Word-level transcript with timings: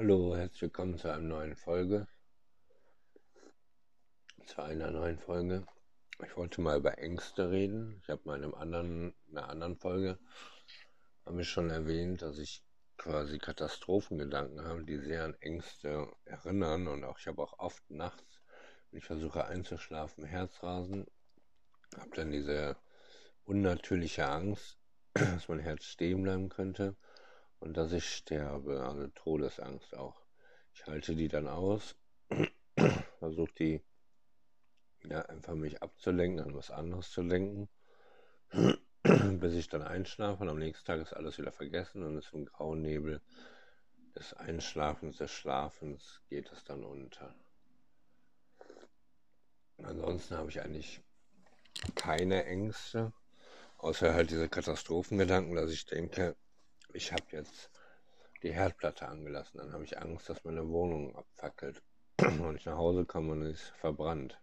Hallo, 0.00 0.36
herzlich 0.36 0.62
willkommen 0.62 0.96
zu 0.96 1.08
einer 1.08 1.18
neuen 1.18 1.56
Folge. 1.56 2.06
Zu 4.46 4.62
einer 4.62 4.92
neuen 4.92 5.18
Folge. 5.18 5.66
Ich 6.24 6.36
wollte 6.36 6.60
mal 6.60 6.78
über 6.78 6.98
Ängste 6.98 7.50
reden. 7.50 7.98
Ich 8.00 8.08
habe 8.08 8.20
mal 8.22 8.36
in 8.36 8.44
einem 8.44 8.54
anderen, 8.54 9.14
einer 9.28 9.48
anderen 9.48 9.76
Folge 9.76 10.20
habe 11.26 11.42
ich 11.42 11.48
schon 11.48 11.68
erwähnt, 11.70 12.22
dass 12.22 12.38
ich 12.38 12.62
quasi 12.96 13.38
Katastrophengedanken 13.38 14.64
habe, 14.64 14.84
die 14.84 14.98
sehr 14.98 15.24
an 15.24 15.34
Ängste 15.40 16.06
erinnern 16.26 16.86
und 16.86 17.02
auch 17.02 17.18
ich 17.18 17.26
habe 17.26 17.42
auch 17.42 17.58
oft 17.58 17.90
nachts, 17.90 18.40
wenn 18.92 18.98
ich 18.98 19.04
versuche 19.04 19.46
einzuschlafen, 19.46 20.22
Herzrasen, 20.22 21.08
habe 21.96 22.10
dann 22.14 22.30
diese 22.30 22.76
unnatürliche 23.42 24.28
Angst, 24.28 24.78
dass 25.14 25.48
mein 25.48 25.58
Herz 25.58 25.86
stehen 25.86 26.22
bleiben 26.22 26.50
könnte 26.50 26.96
und 27.60 27.76
dass 27.76 27.92
ich 27.92 28.08
sterbe, 28.08 28.82
also 28.82 29.06
Todesangst 29.08 29.96
auch. 29.96 30.22
Ich 30.72 30.86
halte 30.86 31.14
die 31.14 31.28
dann 31.28 31.48
aus, 31.48 31.96
versuche 33.18 33.52
die 33.58 33.82
ja 35.04 35.22
einfach 35.22 35.54
mich 35.54 35.82
abzulenken, 35.82 36.40
an 36.44 36.54
was 36.54 36.70
anderes 36.70 37.10
zu 37.10 37.22
lenken, 37.22 37.68
bis 39.02 39.54
ich 39.54 39.68
dann 39.68 39.82
einschlafe 39.82 40.42
und 40.42 40.48
am 40.48 40.58
nächsten 40.58 40.86
Tag 40.86 41.00
ist 41.00 41.12
alles 41.12 41.38
wieder 41.38 41.52
vergessen 41.52 42.02
und 42.02 42.18
ist 42.18 42.32
im 42.32 42.46
grauen 42.46 42.82
Nebel 42.82 43.20
des 44.14 44.34
Einschlafens, 44.34 45.18
des 45.18 45.30
Schlafens 45.30 46.20
geht 46.28 46.50
es 46.52 46.64
dann 46.64 46.84
unter. 46.84 47.34
Ansonsten 49.78 50.36
habe 50.36 50.50
ich 50.50 50.60
eigentlich 50.60 51.00
keine 51.94 52.44
Ängste, 52.44 53.12
außer 53.78 54.12
halt 54.12 54.30
diese 54.30 54.48
Katastrophengedanken, 54.48 55.54
dass 55.54 55.70
ich 55.70 55.86
denke, 55.86 56.36
ich 56.98 57.12
habe 57.12 57.24
jetzt 57.30 57.70
die 58.42 58.52
Herdplatte 58.52 59.06
angelassen, 59.06 59.58
dann 59.58 59.72
habe 59.72 59.84
ich 59.84 59.98
Angst, 59.98 60.28
dass 60.28 60.44
meine 60.44 60.68
Wohnung 60.68 61.14
abfackelt 61.14 61.80
und 62.20 62.56
ich 62.56 62.66
nach 62.66 62.76
Hause 62.76 63.04
komme 63.04 63.32
und 63.32 63.42
es 63.42 63.62
ist 63.62 63.76
verbrannt. 63.76 64.40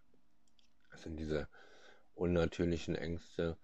Das 0.89 1.01
sind 1.03 1.17
diese 1.17 1.49
unnatürlichen 2.13 2.95
Ängste, 2.95 3.57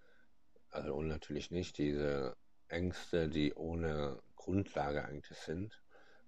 also 0.68 0.94
unnatürlich 0.94 1.50
nicht, 1.50 1.78
diese 1.78 2.36
Ängste, 2.68 3.30
die 3.30 3.54
ohne 3.54 4.22
Grundlage 4.36 5.06
eigentlich 5.06 5.38
sind. 5.38 5.80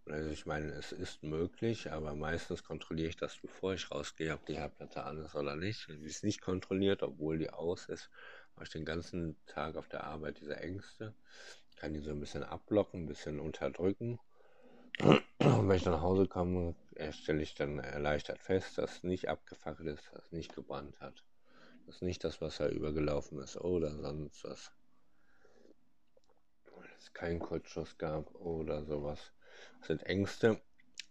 Also 0.06 0.30
ich 0.30 0.46
meine, 0.46 0.72
es 0.72 0.92
ist 0.92 1.22
möglich, 1.22 1.92
aber 1.92 2.14
meistens 2.14 2.64
kontrolliere 2.64 3.08
ich 3.10 3.16
das, 3.16 3.36
bevor 3.36 3.74
ich 3.74 3.90
rausgehe, 3.90 4.32
ob 4.32 4.46
die 4.46 4.56
Herdplatte 4.56 5.02
an 5.02 5.18
ist 5.18 5.34
oder 5.34 5.54
nicht. 5.54 5.86
Wenn 5.88 6.00
sie 6.00 6.08
ist 6.08 6.24
nicht 6.24 6.40
kontrolliert, 6.40 7.02
obwohl 7.02 7.38
die 7.38 7.50
aus 7.50 7.90
ist, 7.90 8.08
habe 8.54 8.64
ich 8.64 8.70
den 8.70 8.86
ganzen 8.86 9.36
Tag 9.44 9.76
auf 9.76 9.88
der 9.88 10.04
Arbeit 10.04 10.40
diese 10.40 10.56
Ängste 10.56 11.14
kann 11.76 11.94
die 11.94 12.00
so 12.00 12.10
ein 12.10 12.20
bisschen 12.20 12.42
abblocken, 12.42 13.04
ein 13.04 13.06
bisschen 13.06 13.40
unterdrücken. 13.40 14.18
Und 15.00 15.68
wenn 15.68 15.76
ich 15.76 15.84
nach 15.84 16.00
Hause 16.00 16.26
komme, 16.26 16.74
stelle 17.10 17.42
ich 17.42 17.54
dann 17.54 17.78
erleichtert 17.78 18.38
fest, 18.38 18.78
dass 18.78 18.96
es 18.96 19.02
nicht 19.02 19.28
abgefackelt 19.28 19.98
ist, 19.98 20.12
dass 20.12 20.26
es 20.26 20.32
nicht 20.32 20.54
gebrannt 20.54 21.00
hat, 21.00 21.24
dass 21.86 22.00
nicht 22.00 22.22
das 22.22 22.40
Wasser 22.40 22.68
übergelaufen 22.68 23.40
ist 23.40 23.56
oder 23.56 23.90
sonst 23.98 24.44
was. 24.44 24.72
Dass 26.64 27.02
es 27.02 27.12
keinen 27.12 27.40
Kurzschuss 27.40 27.98
gab 27.98 28.34
oder 28.36 28.84
sowas. 28.84 29.32
Das 29.80 29.88
sind 29.88 30.04
Ängste, 30.04 30.60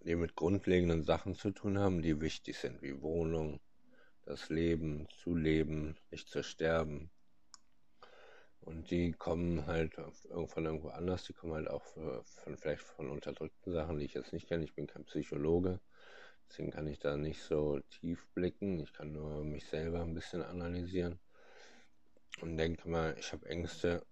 die 0.01 0.15
mit 0.15 0.35
grundlegenden 0.35 1.03
Sachen 1.03 1.35
zu 1.35 1.51
tun 1.51 1.77
haben, 1.77 2.01
die 2.01 2.21
wichtig 2.21 2.57
sind, 2.57 2.81
wie 2.81 3.01
Wohnung, 3.01 3.59
das 4.25 4.49
Leben, 4.49 5.07
zu 5.09 5.35
leben, 5.35 5.97
nicht 6.09 6.29
zu 6.29 6.43
sterben, 6.43 7.11
und 8.65 8.91
die 8.91 9.11
kommen 9.11 9.65
halt 9.67 9.95
von 10.45 10.65
irgendwo 10.65 10.89
anders, 10.89 11.23
die 11.23 11.33
kommen 11.33 11.53
halt 11.53 11.69
auch 11.69 11.83
von 11.83 12.57
vielleicht 12.57 12.81
von 12.81 13.09
unterdrückten 13.09 13.73
Sachen, 13.73 13.99
die 13.99 14.05
ich 14.05 14.13
jetzt 14.13 14.33
nicht 14.33 14.47
kenne. 14.47 14.63
Ich 14.63 14.73
bin 14.73 14.87
kein 14.87 15.05
Psychologe, 15.05 15.79
deswegen 16.49 16.71
kann 16.71 16.87
ich 16.87 16.99
da 16.99 17.17
nicht 17.17 17.41
so 17.41 17.79
tief 17.99 18.27
blicken. 18.33 18.79
Ich 18.79 18.93
kann 18.93 19.11
nur 19.11 19.43
mich 19.43 19.65
selber 19.65 20.01
ein 20.01 20.13
bisschen 20.13 20.41
analysieren 20.41 21.19
und 22.41 22.57
denke 22.57 22.87
mal, 22.89 23.15
ich 23.19 23.31
habe 23.33 23.47
Ängste 23.47 24.05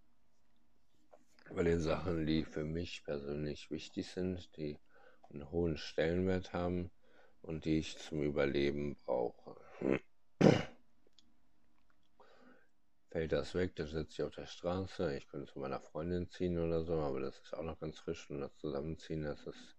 bei 1.54 1.64
den 1.64 1.82
Sachen, 1.82 2.26
die 2.26 2.44
für 2.44 2.64
mich 2.64 3.04
persönlich 3.04 3.72
wichtig 3.72 4.08
sind, 4.08 4.56
die 4.58 4.78
einen 5.30 5.50
hohen 5.52 5.78
Stellenwert 5.78 6.54
haben 6.54 6.92
und 7.42 7.66
die 7.66 7.80
ich 7.80 7.98
zum 7.98 8.22
Überleben 8.22 8.96
brauche 9.06 9.56
das 13.32 13.56
weg, 13.56 13.76
dann 13.76 13.88
sitze 13.88 14.14
ich 14.14 14.24
auf 14.24 14.36
der 14.36 14.46
Straße, 14.46 15.16
ich 15.16 15.28
könnte 15.28 15.52
zu 15.52 15.60
meiner 15.60 15.80
Freundin 15.80 16.30
ziehen 16.30 16.60
oder 16.60 16.84
so, 16.84 16.94
aber 16.94 17.20
das 17.20 17.40
ist 17.40 17.54
auch 17.54 17.64
noch 17.64 17.80
ganz 17.80 18.00
frisch 18.00 18.30
und 18.30 18.42
das 18.42 18.56
Zusammenziehen, 18.58 19.24
das 19.24 19.46
ist, 19.48 19.78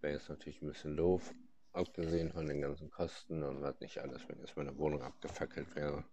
wäre 0.00 0.14
jetzt 0.14 0.28
natürlich 0.28 0.62
ein 0.62 0.68
bisschen 0.68 0.96
doof, 0.96 1.34
abgesehen 1.72 2.32
von 2.32 2.46
den 2.46 2.60
ganzen 2.60 2.90
Kosten 2.90 3.42
und 3.42 3.62
was 3.62 3.80
nicht 3.80 3.98
alles, 3.98 4.28
wenn 4.28 4.38
jetzt 4.38 4.56
meine 4.56 4.76
Wohnung 4.78 5.02
abgefackelt 5.02 5.74
wäre, 5.74 6.04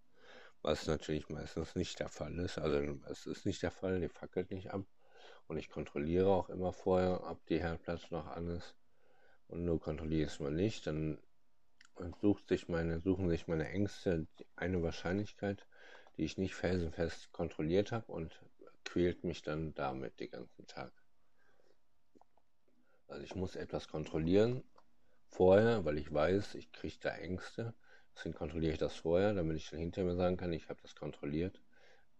was 0.61 0.87
natürlich 0.87 1.29
meistens 1.29 1.75
nicht 1.75 1.99
der 1.99 2.09
Fall 2.09 2.37
ist, 2.39 2.57
also 2.57 2.77
es 3.09 3.25
ist 3.25 3.45
nicht 3.45 3.61
der 3.61 3.71
Fall, 3.71 3.99
die 3.99 4.09
fackelt 4.09 4.51
nicht 4.51 4.71
ab. 4.71 4.85
Und 5.47 5.57
ich 5.57 5.69
kontrolliere 5.69 6.29
auch 6.29 6.49
immer 6.49 6.71
vorher, 6.71 7.29
ob 7.29 7.45
die 7.47 7.59
Herdplatte 7.59 8.07
noch 8.11 8.27
an 8.27 8.47
ist. 8.47 8.73
Und 9.47 9.65
nur 9.65 9.81
kontrolliere 9.81 10.27
es 10.27 10.39
mal 10.39 10.51
nicht, 10.51 10.87
dann 10.87 11.19
sucht 12.21 12.47
sich 12.47 12.69
meine, 12.69 13.01
suchen 13.01 13.29
sich 13.29 13.47
meine 13.47 13.67
Ängste 13.67 14.27
eine 14.55 14.81
Wahrscheinlichkeit, 14.81 15.67
die 16.17 16.23
ich 16.23 16.37
nicht 16.37 16.55
felsenfest 16.55 17.31
kontrolliert 17.31 17.91
habe 17.91 18.11
und 18.11 18.39
quält 18.83 19.23
mich 19.23 19.41
dann 19.41 19.73
damit 19.73 20.19
den 20.19 20.31
ganzen 20.31 20.67
Tag. 20.67 20.91
Also 23.07 23.23
ich 23.23 23.35
muss 23.35 23.55
etwas 23.55 23.87
kontrollieren 23.87 24.63
vorher, 25.29 25.85
weil 25.85 25.97
ich 25.97 26.13
weiß, 26.13 26.55
ich 26.55 26.71
kriege 26.71 26.97
da 27.01 27.09
Ängste. 27.09 27.73
Deswegen 28.15 28.35
kontrolliere 28.35 28.73
ich 28.73 28.79
das 28.79 28.95
vorher, 28.95 29.33
damit 29.33 29.57
ich 29.57 29.69
dann 29.69 29.79
hinter 29.79 30.03
mir 30.03 30.15
sagen 30.15 30.37
kann, 30.37 30.53
ich 30.53 30.69
habe 30.69 30.81
das 30.81 30.95
kontrolliert. 30.95 31.61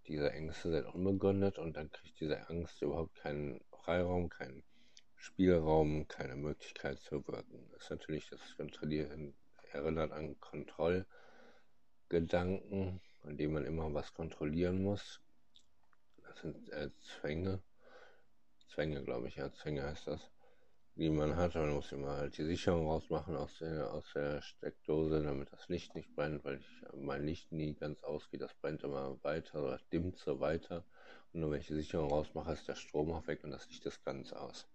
Diese 0.08 0.32
Ängste 0.32 0.72
sind 0.72 0.86
unbegründet 0.86 1.60
und 1.60 1.78
dann 1.78 1.92
kriegt 1.92 2.20
diese 2.20 2.50
Angst 2.50 2.82
überhaupt 2.82 3.16
keinen 3.16 3.62
Freiraum, 3.72 4.30
keinen 4.30 4.64
Spielraum, 5.16 6.08
keine 6.08 6.36
Möglichkeit 6.36 7.00
zu 7.00 7.26
wirken. 7.28 7.70
Das 7.72 7.84
ist 7.84 7.92
natürlich, 7.92 8.28
das 8.30 8.58
Kontrollieren 8.58 9.36
erinnert 9.72 10.12
an 10.12 10.40
Kontrollgedanken, 10.40 13.00
an 13.24 13.38
dem 13.38 13.54
man 13.54 13.66
immer 13.66 13.94
was 13.94 14.14
kontrollieren 14.14 14.82
muss. 14.82 15.22
Das 16.24 16.40
sind 16.42 16.70
äh, 16.70 16.90
Zwänge. 17.00 17.62
Zwänge, 18.68 19.04
glaube 19.04 19.28
ich, 19.28 19.36
ja, 19.36 19.52
Zwänge 19.52 19.84
heißt 19.84 20.08
das, 20.08 20.32
die 20.96 21.10
man 21.10 21.36
hat. 21.36 21.56
Man 21.56 21.74
muss 21.74 21.92
immer 21.92 22.18
halt 22.18 22.38
die 22.38 22.46
Sicherung 22.46 22.88
rausmachen 22.88 23.36
aus 23.36 23.58
der, 23.60 23.92
aus 23.94 24.06
der 24.14 24.42
Steckdose, 24.42 25.22
damit 25.22 25.52
das 25.52 25.68
Licht 25.68 25.94
nicht 25.96 26.16
brennt, 26.16 26.44
weil 26.46 26.60
ich, 26.60 26.86
mein 26.96 27.26
Licht 27.26 27.52
nie 27.52 27.74
ganz 27.74 28.02
ausgeht. 28.04 28.42
Das 28.42 28.54
brennt 28.54 28.84
immer 28.84 29.22
weiter 29.24 29.64
oder 29.64 29.80
dimmt 29.92 30.18
so 30.18 30.40
weiter. 30.40 30.86
Und 31.34 31.42
nur 31.42 31.52
wenn 31.52 31.60
ich 31.60 31.68
die 31.68 31.76
Sicherung 31.76 32.10
rausmache, 32.10 32.54
ist 32.54 32.68
der 32.68 32.76
Strom 32.76 33.12
auch 33.12 33.28
weg 33.28 33.44
und 33.44 33.52
das 33.52 33.68
Licht 33.70 33.86
ist 33.86 34.04
ganz 34.04 34.32
aus. 34.34 34.68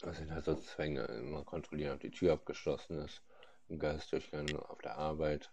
Das 0.00 0.16
sind 0.18 0.32
halt 0.32 0.44
so 0.44 0.54
Zwänge. 0.56 1.04
Immer 1.04 1.44
kontrollieren, 1.44 1.94
ob 1.94 2.00
die 2.00 2.10
Tür 2.10 2.32
abgeschlossen 2.32 2.98
ist, 2.98 3.22
im 3.68 3.78
Geistdurchgang 3.78 4.54
auf 4.56 4.80
der 4.82 4.96
Arbeit, 4.96 5.50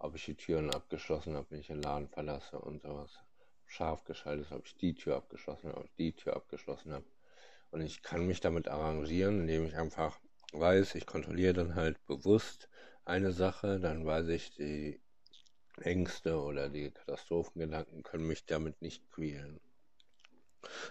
ob 0.00 0.14
ich 0.14 0.24
die 0.24 0.34
Türen 0.34 0.70
abgeschlossen 0.70 1.36
habe, 1.36 1.46
wenn 1.50 1.60
ich 1.60 1.68
den 1.68 1.82
Laden 1.82 2.08
verlasse 2.08 2.58
und 2.58 2.82
sowas. 2.82 3.20
Scharf 3.66 4.02
geschaltet 4.04 4.50
ob 4.50 4.66
ich 4.66 4.74
die 4.76 4.94
Tür 4.94 5.16
abgeschlossen 5.16 5.68
habe, 5.68 5.78
ob 5.78 5.84
ich 5.84 5.94
die 5.94 6.12
Tür 6.12 6.34
abgeschlossen 6.34 6.92
habe. 6.92 7.04
Und 7.70 7.82
ich 7.82 8.02
kann 8.02 8.26
mich 8.26 8.40
damit 8.40 8.66
arrangieren, 8.66 9.42
indem 9.42 9.66
ich 9.66 9.76
einfach 9.76 10.18
weiß, 10.52 10.96
ich 10.96 11.06
kontrolliere 11.06 11.52
dann 11.52 11.74
halt 11.76 12.04
bewusst 12.06 12.68
eine 13.04 13.32
Sache, 13.32 13.78
dann 13.78 14.04
weiß 14.04 14.28
ich, 14.28 14.54
die 14.54 15.00
Ängste 15.76 16.40
oder 16.40 16.68
die 16.68 16.90
Katastrophengedanken 16.90 18.02
können 18.02 18.26
mich 18.26 18.44
damit 18.46 18.82
nicht 18.82 19.08
quälen. 19.10 19.60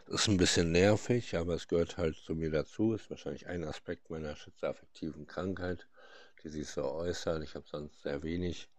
Das 0.06 0.22
ist 0.22 0.28
ein 0.28 0.38
bisschen 0.38 0.72
nervig, 0.72 1.36
aber 1.36 1.56
es 1.56 1.68
gehört 1.68 1.98
halt 1.98 2.16
zu 2.16 2.34
mir 2.36 2.50
dazu. 2.50 2.94
Ist 2.94 3.10
wahrscheinlich 3.10 3.48
ein 3.48 3.64
Aspekt 3.64 4.10
meiner 4.10 4.36
schizoaffektiven 4.36 5.28
Krankheit, 5.28 5.88
die 6.44 6.50
sich 6.50 6.68
so 6.70 6.86
äußert. 6.86 7.44
Ich 7.44 7.56
habe 7.56 7.68
sonst 7.68 8.02
sehr 8.02 8.24
wenig 8.24 8.70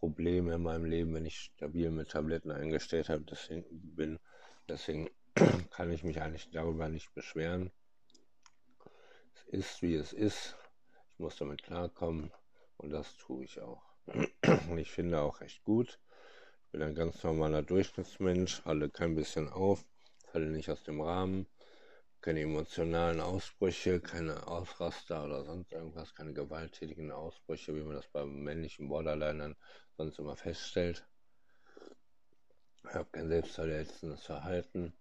Probleme 0.00 0.54
in 0.54 0.62
meinem 0.62 0.86
Leben, 0.86 1.14
wenn 1.14 1.26
ich 1.26 1.38
stabil 1.38 1.90
mit 1.90 2.10
Tabletten 2.10 2.50
eingestellt 2.50 3.10
habe, 3.10 3.22
deswegen 3.22 3.64
bin. 3.94 4.18
Deswegen 4.68 5.10
kann 5.70 5.92
ich 5.92 6.02
mich 6.02 6.20
eigentlich 6.20 6.50
darüber 6.50 6.88
nicht 6.88 7.14
beschweren. 7.14 7.70
Es 9.34 9.44
ist, 9.48 9.82
wie 9.82 9.94
es 9.94 10.12
ist. 10.14 10.56
Ich 11.12 11.18
muss 11.18 11.36
damit 11.36 11.62
klarkommen 11.62 12.32
und 12.78 12.90
das 12.90 13.14
tue 13.18 13.44
ich 13.44 13.60
auch. 13.60 13.82
Und 14.06 14.30
ich 14.78 14.90
finde 14.90 15.20
auch 15.20 15.42
echt 15.42 15.62
gut. 15.64 16.00
Ich 16.64 16.72
bin 16.72 16.82
ein 16.82 16.94
ganz 16.94 17.22
normaler 17.22 17.62
Durchschnittsmensch, 17.62 18.64
halte 18.64 18.88
kein 18.88 19.14
bisschen 19.14 19.48
auf, 19.48 19.84
falle 20.32 20.46
nicht 20.46 20.70
aus 20.70 20.82
dem 20.82 21.00
Rahmen 21.00 21.46
keine 22.20 22.42
emotionalen 22.42 23.20
Ausbrüche, 23.20 24.00
keine 24.00 24.46
Ausraster 24.46 25.24
oder 25.24 25.44
sonst 25.44 25.72
irgendwas, 25.72 26.14
keine 26.14 26.34
gewalttätigen 26.34 27.10
Ausbrüche, 27.12 27.74
wie 27.74 27.82
man 27.82 27.96
das 27.96 28.08
beim 28.08 28.42
männlichen 28.42 28.88
Borderlinern 28.88 29.56
sonst 29.96 30.18
immer 30.18 30.36
feststellt. 30.36 31.06
Ich 32.84 32.94
habe 32.94 33.08
kein 33.10 33.28
selbstverletzendes 33.28 34.22
Verhalten. 34.24 34.92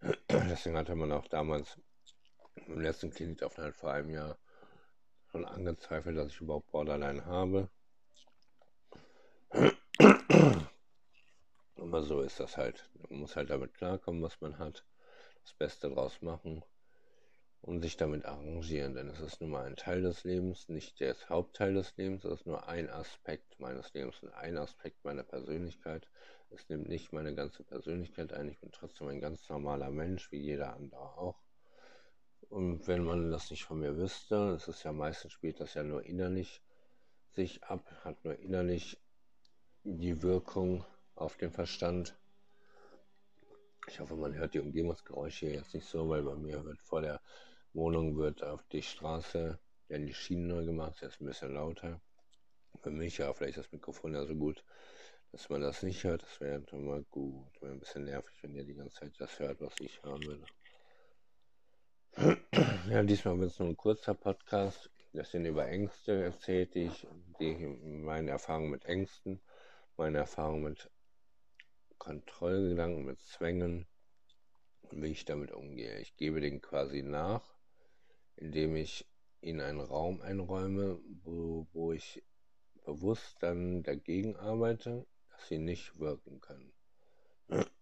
Deswegen 0.30 0.76
hatte 0.76 0.94
man 0.94 1.12
auch 1.12 1.26
damals 1.28 1.78
Im 2.66 2.80
letzten 2.80 3.10
Klinikaufenthalt 3.10 3.76
vor 3.76 3.92
einem 3.92 4.10
Jahr 4.10 4.38
schon 5.30 5.44
angezweifelt, 5.44 6.16
dass 6.16 6.32
ich 6.32 6.40
überhaupt 6.40 6.70
Borderline 6.70 7.26
habe. 7.26 7.68
Aber 11.76 12.02
so 12.02 12.22
ist 12.22 12.40
das 12.40 12.56
halt. 12.56 12.88
Man 13.08 13.20
muss 13.20 13.36
halt 13.36 13.50
damit 13.50 13.74
klarkommen, 13.74 14.22
was 14.22 14.40
man 14.40 14.58
hat, 14.58 14.84
das 15.46 15.54
Beste 15.54 15.88
draus 15.90 16.22
machen 16.22 16.64
und 17.62 17.80
sich 17.80 17.96
damit 17.96 18.24
arrangieren, 18.24 18.94
denn 18.94 19.08
es 19.08 19.20
ist 19.20 19.40
nun 19.40 19.50
mal 19.50 19.64
ein 19.64 19.76
Teil 19.76 20.02
des 20.02 20.24
Lebens, 20.24 20.68
nicht 20.68 20.98
der 20.98 21.14
Hauptteil 21.28 21.74
des 21.74 21.96
Lebens, 21.96 22.24
es 22.24 22.40
ist 22.40 22.46
nur 22.46 22.68
ein 22.68 22.90
Aspekt 22.90 23.60
meines 23.60 23.94
Lebens 23.94 24.20
und 24.22 24.30
ein 24.34 24.58
Aspekt 24.58 25.04
meiner 25.04 25.22
Persönlichkeit. 25.22 26.08
Es 26.50 26.68
nimmt 26.68 26.88
nicht 26.88 27.12
meine 27.12 27.34
ganze 27.34 27.62
Persönlichkeit 27.62 28.32
ein, 28.32 28.48
ich 28.48 28.58
bin 28.58 28.72
trotzdem 28.72 29.06
ein 29.06 29.20
ganz 29.20 29.48
normaler 29.48 29.90
Mensch, 29.90 30.32
wie 30.32 30.40
jeder 30.40 30.74
andere 30.74 31.16
auch. 31.16 31.40
Und 32.48 32.86
wenn 32.88 33.04
man 33.04 33.30
das 33.30 33.50
nicht 33.50 33.64
von 33.64 33.78
mir 33.78 33.96
wüsste, 33.96 34.50
es 34.50 34.66
ist 34.66 34.82
ja 34.82 34.92
meistens 34.92 35.32
spielt 35.32 35.60
das 35.60 35.74
ja 35.74 35.84
nur 35.84 36.04
innerlich 36.04 36.60
sich 37.34 37.62
ab, 37.64 37.88
hat 38.04 38.24
nur 38.24 38.36
innerlich 38.38 38.98
die 39.84 40.22
Wirkung 40.22 40.84
auf 41.14 41.36
den 41.36 41.52
Verstand. 41.52 42.16
Ich 43.88 44.00
hoffe, 44.00 44.16
man 44.16 44.34
hört 44.34 44.54
die 44.54 44.60
Umgebungsgeräusche 44.60 45.46
jetzt 45.46 45.72
nicht 45.72 45.86
so, 45.86 46.08
weil 46.08 46.22
bei 46.22 46.34
mir 46.34 46.64
wird 46.64 46.82
vor 46.82 47.02
der 47.02 47.20
Wohnung 47.72 48.16
wird 48.16 48.42
auf 48.42 48.64
die 48.72 48.82
Straße, 48.82 49.58
werden 49.88 50.06
die 50.06 50.14
Schienen 50.14 50.48
neu 50.48 50.64
gemacht, 50.64 51.00
jetzt 51.02 51.20
ein 51.20 51.26
bisschen 51.26 51.54
lauter. 51.54 52.00
Für 52.82 52.90
mich, 52.90 53.18
ja, 53.18 53.32
vielleicht 53.32 53.58
ist 53.58 53.66
das 53.66 53.72
Mikrofon 53.72 54.14
ja 54.14 54.24
so 54.26 54.34
gut, 54.34 54.64
dass 55.30 55.48
man 55.48 55.60
das 55.60 55.82
nicht 55.82 56.02
hört. 56.04 56.22
Das 56.22 56.40
wäre 56.40 56.60
doch 56.60 56.78
mal 56.78 57.04
gut. 57.10 57.60
Wäre 57.60 57.72
ein 57.72 57.80
bisschen 57.80 58.04
nervig, 58.04 58.34
wenn 58.42 58.54
ihr 58.54 58.64
die 58.64 58.74
ganze 58.74 58.96
Zeit 58.96 59.12
das 59.18 59.38
hört, 59.38 59.60
was 59.60 59.74
ich 59.80 60.02
hören 60.02 60.22
würde. 60.24 60.46
Ja, 62.90 63.02
diesmal 63.02 63.38
wird 63.38 63.50
es 63.50 63.58
nur 63.58 63.68
ein 63.68 63.76
kurzer 63.76 64.14
Podcast. 64.14 64.90
Das 65.12 65.30
sind 65.30 65.44
über 65.44 65.66
Ängste 65.66 66.24
erzählt, 66.24 66.74
die 66.74 66.84
ich, 66.84 67.06
die 67.40 67.54
meine 67.56 68.30
Erfahrungen 68.30 68.70
mit 68.70 68.84
Ängsten, 68.84 69.40
meine 69.96 70.18
Erfahrungen 70.18 70.62
mit 70.62 70.90
Kontrollgedanken, 72.06 73.04
mit 73.04 73.20
Zwängen 73.20 73.86
und 74.82 75.02
wie 75.02 75.08
ich 75.10 75.24
damit 75.24 75.50
umgehe. 75.50 75.98
Ich 76.00 76.16
gebe 76.16 76.40
den 76.40 76.62
quasi 76.62 77.02
nach 77.02 77.56
indem 78.36 78.76
ich 78.76 79.06
in 79.40 79.60
einen 79.60 79.80
Raum 79.80 80.20
einräume, 80.20 81.00
wo, 81.24 81.66
wo 81.72 81.92
ich 81.92 82.22
bewusst 82.84 83.36
dann 83.40 83.82
dagegen 83.82 84.36
arbeite, 84.36 85.06
dass 85.30 85.48
sie 85.48 85.58
nicht 85.58 85.98
wirken 85.98 86.40
können. 86.40 86.72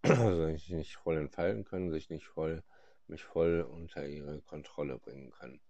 Also 0.03 0.47
sich 0.47 0.71
nicht 0.71 0.97
voll 0.97 1.17
entfalten 1.17 1.65
können, 1.65 1.91
sich 1.91 2.11
nicht 2.11 2.27
voll, 2.27 2.63
mich 3.07 3.25
voll 3.25 3.63
unter 3.63 4.07
ihre 4.07 4.41
Kontrolle 4.43 4.99
bringen 4.99 5.31
können. 5.31 5.61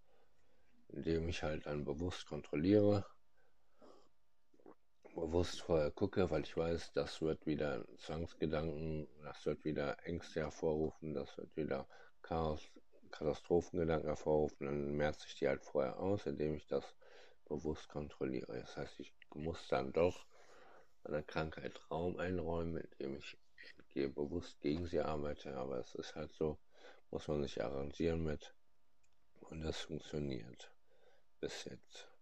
Indem 0.89 1.27
ich 1.29 1.43
halt 1.43 1.65
dann 1.65 1.85
bewusst 1.85 2.27
kontrolliere, 2.27 3.05
bewusst 5.15 5.61
vorher 5.61 5.91
gucke, 5.91 6.29
weil 6.29 6.43
ich 6.43 6.55
weiß, 6.55 6.91
das 6.93 7.21
wird 7.21 7.45
wieder 7.45 7.85
Zwangsgedanken, 7.97 9.07
das 9.23 9.45
wird 9.45 9.63
wieder 9.63 9.97
Ängste 10.05 10.41
hervorrufen, 10.41 11.13
das 11.13 11.37
wird 11.37 11.55
wieder 11.55 11.87
Chaos 12.21 12.61
Katastrophengedanken 13.11 14.09
hervorrufen, 14.09 14.67
dann 14.67 14.91
merze 14.91 15.25
ich 15.27 15.35
die 15.35 15.47
halt 15.47 15.63
vorher 15.63 15.99
aus, 15.99 16.25
indem 16.25 16.55
ich 16.55 16.67
das 16.67 16.95
bewusst 17.45 17.87
kontrolliere. 17.87 18.59
Das 18.59 18.75
heißt, 18.75 18.99
ich 18.99 19.13
muss 19.33 19.67
dann 19.69 19.93
doch 19.93 20.25
einer 21.03 21.23
Krankheit 21.23 21.79
Raum 21.89 22.17
einräumen, 22.17 22.77
indem 22.77 23.15
ich 23.15 23.37
bewusst 24.13 24.59
gegen 24.59 24.85
sie 24.85 24.99
arbeite. 24.99 25.55
Aber 25.55 25.79
es 25.79 25.95
ist 25.95 26.15
halt 26.15 26.33
so, 26.33 26.57
muss 27.11 27.27
man 27.27 27.43
sich 27.43 27.63
arrangieren 27.63 28.23
mit. 28.23 28.53
Und 29.49 29.61
das 29.61 29.79
funktioniert 29.79 30.71
bis 31.39 31.65
jetzt. 31.65 32.14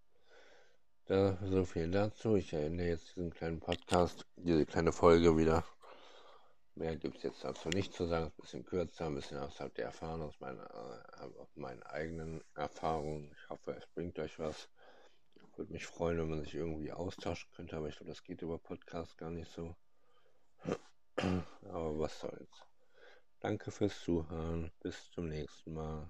Da 1.06 1.38
so 1.44 1.66
viel 1.66 1.92
dazu. 1.92 2.36
Ich 2.36 2.54
erinnere 2.54 2.88
jetzt 2.88 3.16
diesen 3.16 3.32
kleinen 3.32 3.60
Podcast, 3.60 4.26
diese 4.38 4.66
kleine 4.66 4.92
Folge 4.92 5.38
wieder 5.38 5.64
Mehr 6.76 6.96
gibt 6.96 7.18
es 7.18 7.24
jetzt 7.24 7.44
dazu 7.44 7.70
nicht 7.70 7.94
zu 7.94 8.08
sagen, 8.08 8.26
ein 8.26 8.42
bisschen 8.42 8.66
kürzer, 8.66 9.06
ein 9.06 9.14
bisschen 9.14 9.38
außerhalb 9.38 9.76
der 9.76 9.86
Erfahrung, 9.86 10.24
aus 10.24 10.40
meiner, 10.40 10.64
äh, 10.64 11.30
meinen 11.54 11.84
eigenen 11.84 12.44
Erfahrungen. 12.56 13.32
Ich 13.32 13.50
hoffe, 13.50 13.74
es 13.74 13.86
bringt 13.94 14.18
euch 14.18 14.40
was. 14.40 14.70
Ich 15.36 15.58
würde 15.58 15.72
mich 15.72 15.86
freuen, 15.86 16.18
wenn 16.18 16.32
man 16.32 16.42
sich 16.42 16.56
irgendwie 16.56 16.92
austauschen 16.92 17.52
könnte, 17.56 17.78
aber 17.78 17.90
ich 17.90 17.98
glaube, 17.98 18.10
das 18.10 18.24
geht 18.24 18.42
über 18.42 18.58
Podcast 18.58 19.20
gar 19.20 19.30
nicht 19.30 19.52
so. 19.52 19.76
aber 21.62 22.00
was 22.00 22.20
soll's. 22.20 22.66
Danke 23.40 23.70
fürs 23.70 24.02
Zuhören. 24.02 24.72
Bis 24.82 25.12
zum 25.12 25.28
nächsten 25.28 25.74
Mal. 25.74 26.10